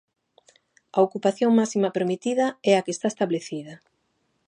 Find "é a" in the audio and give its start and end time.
2.69-2.83